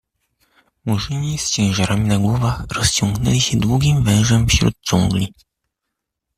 [0.85, 5.33] Murzyni z ciężarami na głowach rozciągnęli się długim wężem wśród dżungli.